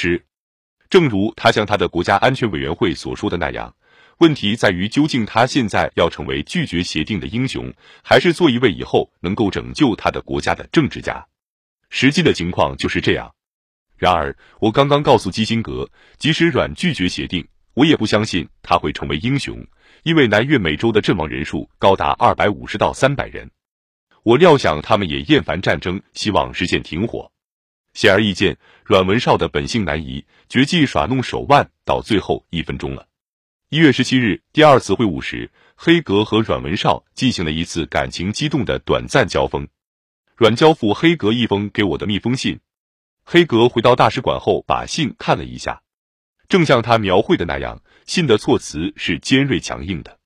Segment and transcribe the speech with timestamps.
[0.00, 0.24] 是，
[0.88, 3.74] 正如他向他的国家安全委员会所说的那样，
[4.18, 7.68] 问题在于究竟他现在要成为拒绝协定的英雄，
[8.04, 11.26] 还是做一位以后能够拯救他的国家的政治家。
[11.90, 13.28] 实际的情况就是这样。
[13.96, 17.44] 然而，我刚刚告诉基辛格，即使软拒绝协定，
[17.74, 19.58] 我也不相信他会成为英雄，
[20.04, 23.50] 因为南越美洲的阵亡人数高达二百五十到三百人。
[24.22, 27.28] 我料想他们也厌烦战争，希望实现停火。
[27.98, 33.08] 显而易见，阮文绍的本性难移，绝技耍弄手腕到最后一分钟了。
[33.70, 39.66] 一月十七日，第二次会晤时，黑格和阮文绍进行了一次感情激动的短暂交锋。
[40.36, 42.60] 阮交付黑格一封给我的密封信。
[43.24, 45.82] 黑格回到大使馆后，把信看了一下，
[46.48, 50.20] 正像他描绘的那样，信的措辞是尖锐强硬的。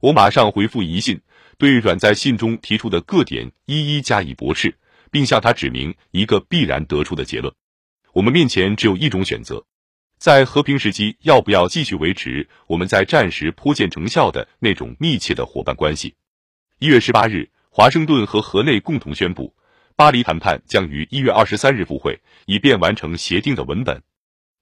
[0.00, 1.20] 我马上回复疑信，
[1.58, 4.74] 对阮在信中提出的各点一一加以驳斥，
[5.14, 7.54] 并向他指明一个必然得出的结论：
[8.14, 9.64] 我们面前只有一种选择，
[10.18, 16.16] 在和平时期，要不要继续维持我们在战时颇见成效的那种密切的伙伴关系？
[16.80, 19.54] 一月十八日，华盛顿和河内共同宣布。
[19.94, 24.02] 巴黎谈判将于一月二十三日复会，以便完成协定的文本。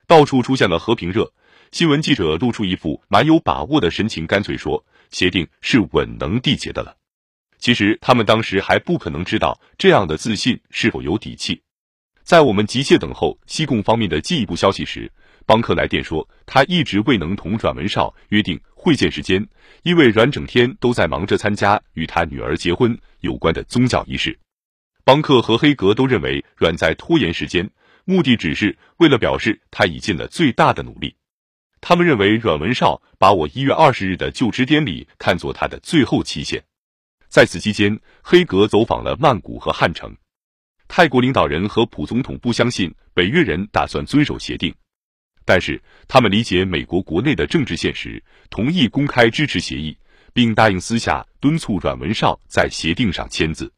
[0.07, 1.33] 到处出现了和平热，
[1.71, 6.99] 新闻记者露出一副蛮有把握的神情，干脆说协定是稳能缔结的了。
[7.63, 11.63] 其实他们当时还不可能知道这样的自信是否有底气。
[12.25, 15.09] 在我们急切等候西贡方面的进一步消息时，
[15.47, 19.47] 邦克来电说他一直未能同阮文绍约定会见时间，
[19.85, 24.37] 因为阮整天都在忙着参加与他女儿结婚有关的宗教仪式。
[25.05, 27.71] 邦克和黑格都认为阮在拖延时间，
[28.05, 31.15] 目的只是为了表示他已尽了最大的努力。
[31.81, 36.61] 他们认为阮文绍把我一月二十日的就职典礼看作他的最后期限。
[37.33, 40.15] 在此期间，黑格走访了曼谷和汉城。
[40.87, 44.75] 泰国领导人和普总统不相信北越人打算遵守协定，
[45.47, 49.97] 但是他们理解美国国内的政治现实，同意公开支持协议，
[50.35, 53.73] 并答应私下敦促阮文绍在协定上签字。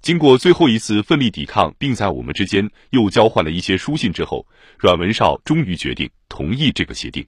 [0.00, 4.46] 经过最后一次奋力抵抗，并在我们之间又交换了一些书信之后，
[4.78, 7.26] 阮文绍终于决定同意这个协定。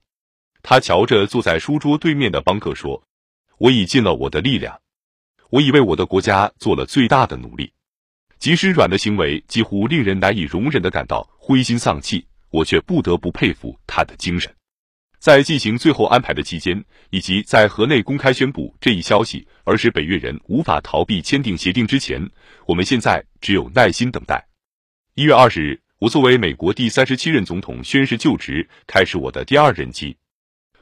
[0.63, 3.03] 他瞧着坐在书桌对面的邦克说
[3.61, 4.81] ：“我已尽了我的力量，
[5.51, 7.73] 我已为我的国家做了最大的努力。
[8.39, 14.55] 即使阮的行为几乎令人难以容忍的感到灰心丧气，我却不得不佩服他的精神。”
[15.19, 22.25] 在进行最后安排的期间，以及在河内公开宣布这一消息，而使北越人无法逃避签订协定之前，
[22.67, 24.47] 我们现在只有耐心等待。
[25.17, 30.17] 一月二十日，我作为美国第三十七任总统宣誓就职，开始我的第二任期。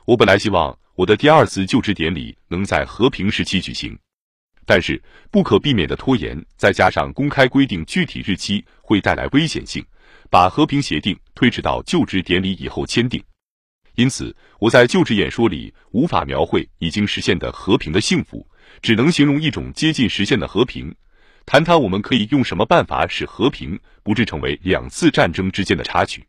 [0.04, 3.98] 我本来希望我的第二次就职典礼能在和平时期举行，
[4.66, 5.00] 但是
[5.30, 9.82] 不可避免的拖延，再加上公开规定具体日期会带来危险性，
[10.28, 13.22] 把和平协定推迟到就职典礼以后签订。
[13.94, 18.46] 因此，我在就职演说里无法描绘已经实现的和平的幸福，
[18.82, 20.94] 只能形容一种接近实现的和平。
[21.46, 26.26] 谈谈我们可以用什么办法使和平不致成为两次战争之间的插曲。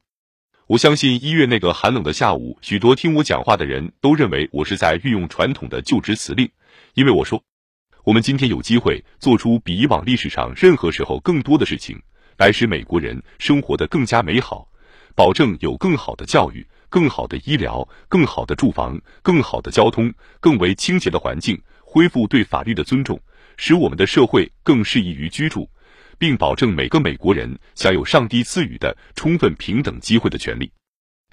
[0.68, 6.48] 我相信一月那个寒冷的下午，许多听我讲话的人都认为我是在运用传统的就职辞令，
[6.94, 7.44] 因为我说，
[8.08, 12.02] 我们今天有机会做出比以往历史上任何时候更多的事情，
[12.38, 14.66] 来使美国人生活得更加美好，
[15.14, 16.66] 保证有更好的教育。
[16.88, 20.10] 更好的医疗，更好的住房，更好的交通，
[20.40, 23.20] 更为清洁的环境，恢复对法律的尊重，
[23.58, 25.70] 使我们的社会更适宜于居住，
[26.18, 30.72] 并保证每个美国人享有上帝赐予的充分平等机会的权利。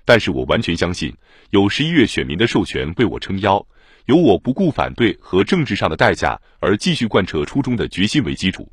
[0.05, 1.17] 但是我完全相信，
[1.51, 3.65] 有十一月选民的授权为我撑腰，
[4.07, 8.71] 由我不顾反对和政治上的代价而继续贯彻初衷的决心为基础。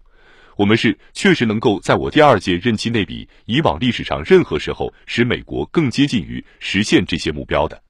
[0.57, 7.81] 我们是确实能够在我第二届任期内比以往历史上任何时候使美国更接近于实现这些目标的。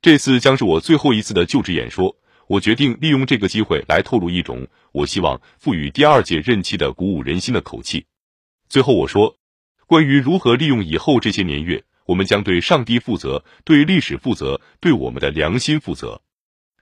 [0.00, 2.14] 这次将是我最后一次的就职演说，
[2.48, 8.04] 我决定利用这个机会来透露一种我希望赋予第二届任期的鼓舞人心的口气。
[8.68, 9.38] 最后我说，
[9.86, 16.20] 关于如何利用以后这些年月，我们将对上帝负责，对历史负责，对我们的良心负责。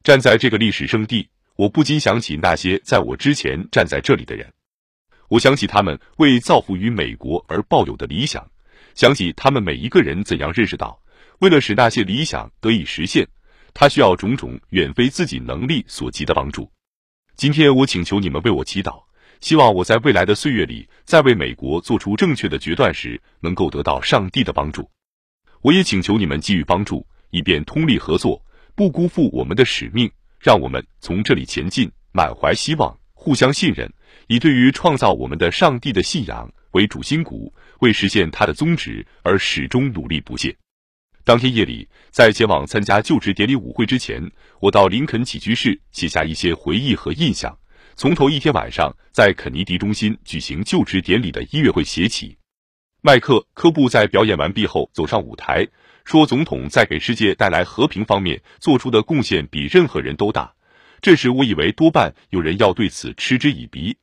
[0.03, 4.51] 站在这个历史圣地，我不禁想起那些在我之前站在这里的人。
[5.29, 8.51] 我想起他们为造福于美国而抱有的理想，
[8.95, 10.99] 想起他们每一个人怎样认识到，
[11.41, 13.29] 为了使那些理想得以实现，
[13.75, 16.71] 他需要种种远非自己能力所及的帮助。
[17.37, 19.03] 今天我请求你们为我祈祷，
[19.43, 24.91] 希望我在未来的岁月里，在为美国做出正确的决断时，能够得到上帝的帮助。
[25.61, 28.43] 我也请求你们给予帮助，以便通力合作，
[28.75, 33.93] 不辜负我们的使命，让我们从这里前进，满怀希望，互相信任。
[34.27, 40.57] 以对于创造我们的上帝的信仰为主心骨，为实现他的宗旨而始终努力不懈。
[41.25, 44.31] 当天夜里，在前往参加就职典礼舞会之前，
[44.61, 47.57] 我到林肯起居室写下一些回忆和印象，
[47.95, 52.37] 从头一天晚上在肯尼迪中心举行就职典礼的音乐会写起。
[53.03, 55.67] 麦克科布在表演完毕后走上舞台，
[56.05, 60.53] 说：“总统在给世界带来和平方面做出的贡献比任何人都大。”
[61.03, 63.97] 这时，我以为多半有人要对此嗤之以鼻。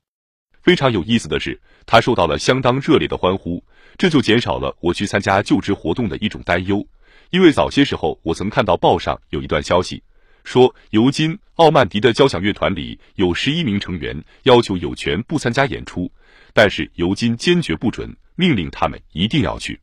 [0.61, 3.63] 非常有意思的是，他受到了相当热烈的欢呼，
[3.97, 6.85] 这就减少了我去参加就职活动的一种担忧。
[7.29, 10.01] 因为早些时候，我曾看到报上有一段消息，
[10.44, 16.11] 说尤金·奥曼迪的交响乐团里有十一名成员要求有权不参加演出，
[16.53, 19.79] 但是尤金坚决不准，命令他们一定要去。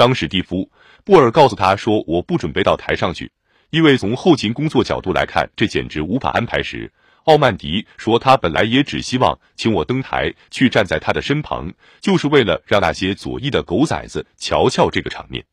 [0.00, 0.64] 当史蒂夫·
[1.04, 3.30] 布尔告诉他说：“我不准备到台上去，
[3.68, 6.90] 因为从后勤工作角度来看，这简直无法安排。”时，
[7.24, 11.70] 奥曼迪说：“他本来也只希望请我登台去站在他的身旁，
[12.00, 15.44] 就是为了让那些左翼的狗崽子瞧瞧这个场面。”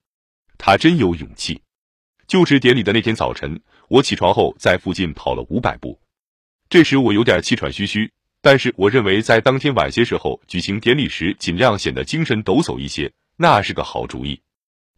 [0.58, 1.62] 他真有勇气。
[2.26, 3.60] 就职典礼的那天早晨，
[3.90, 6.00] 我起床后在附近跑了五百步。
[6.70, 8.10] 这时我有点气喘吁吁，
[8.42, 14.42] 但是我认为在当天晚些时候举行典礼时，尽量显得精神抖擞一些，那是个好主意。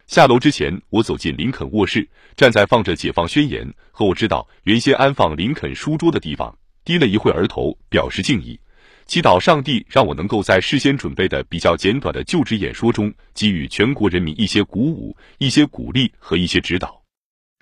[0.07, 8.59] 下楼之前，我走进林肯卧室，站在放着《解放宣言》和我知道原先安放林肯书桌的地方，低了一会儿头，表示敬意。
[9.05, 17.03] 祈祷上帝让我能够在事先准备的比较简短的就职演说中，给予全国人民一些鼓舞、一些鼓励和一些指导。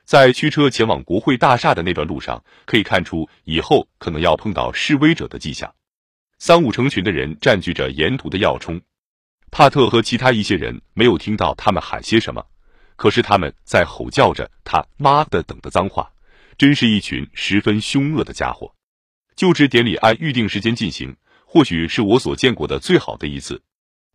[0.06, 5.74] 在驱车前往国会大厦的那段路上，可以看出以后可能要碰到示威者的迹象。
[6.38, 8.80] 三五成群的人占据着沿途的要冲。
[9.52, 12.46] 帕特和其他一些人没有听到他们喊些什么，
[12.96, 16.12] 可是他们在吼叫着“他妈的”等的脏话，
[16.58, 18.74] 真是一群十分凶恶的家伙。
[19.36, 21.16] 就职典礼按预定时间进行。
[21.50, 23.64] 或许是我所见过的最好的一次，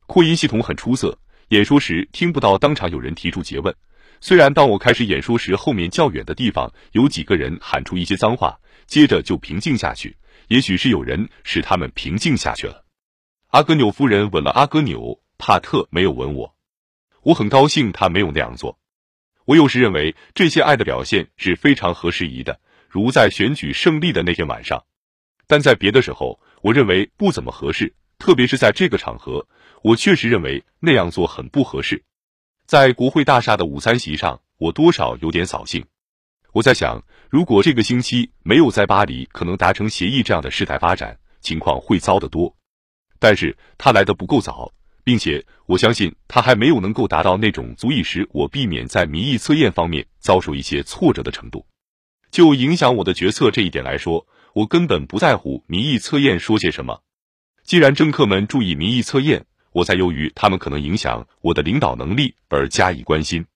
[0.07, 1.19] 扩音系统很出色。
[1.49, 3.75] 演说时听不到当场有人提出诘问，
[4.21, 10.15] 虽然当我开始演说时，后面较远的地方有几个人喊出一些脏话，接着就平静下去。
[10.49, 12.85] 也许是有人使他们平静下去了。
[13.49, 16.55] 阿格纽夫人吻了阿格纽，帕特没有吻我，
[17.25, 18.79] 我很高兴他没有那样做。
[19.45, 24.85] 我有时认为这些爱的表现是非常合时宜的，如在选举胜利的那天晚上，
[25.49, 26.41] 但在别的时候。
[26.61, 29.45] 我认为不怎么合适，特别是在这个场合，
[29.83, 32.05] 我确实认为那样做很不合适。
[32.67, 35.85] 在国会大厦的午餐席上，我多少有点扫兴。
[36.53, 42.57] 我在想，如果这个星期没有在巴黎可能达成协议这样的事态发展，情况会糟得多。
[43.19, 44.73] 但是他来的不够早，
[45.05, 51.67] 并且我相信他还没有能够达到那种足以使我避免在民意测验方面遭受一些挫折的程度。
[52.31, 54.27] 就影响我的决策这一点来说。
[54.55, 57.01] 我根本不在乎民意测验说些什么。
[57.65, 63.47] 既然政客们注意民意测验，我才由于他们可能影响我的领导能力而加以关心。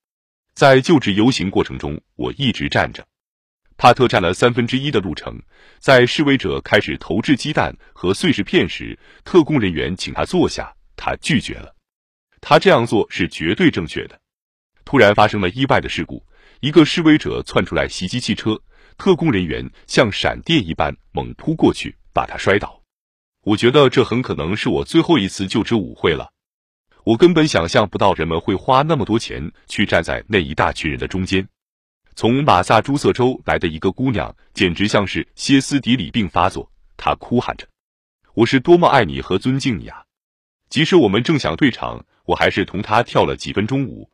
[0.54, 3.06] 在就职游行过程中，我一直站着。
[3.76, 5.38] 帕特站了三分之一的路程。
[5.80, 11.74] 在示威者开始投掷鸡蛋和碎石片时，特工人员请他坐下，他拒绝了。
[12.40, 14.18] 他这样做是绝对正确的。
[14.84, 16.24] 突然发生了意外的事故，
[16.60, 18.60] 一个示威者窜出来袭击汽车。
[18.98, 22.80] 特工人员像闪电一般猛扑过去，把他摔倒。
[23.42, 26.32] 我觉得这很可能是我最后一次就职舞会了。
[27.04, 31.46] 我根本想象不到人们会花那么多钱去站在那一大群人的中间。
[32.14, 36.72] 从马萨诸塞州来的一个姑娘，简直像是歇斯底里病发作。
[36.96, 37.68] 她哭喊着
[38.32, 40.02] ：“我是多么爱你和尊敬你啊！”
[40.68, 44.10] 即使我们正想退场，我还是同他跳了几分钟舞。